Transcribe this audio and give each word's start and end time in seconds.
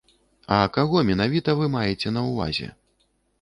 А 0.55 0.61
каго 0.77 1.03
менавіта 1.09 1.55
вы 1.59 1.69
маеце 1.75 2.13
на 2.17 2.25
ўвазе? 2.31 2.73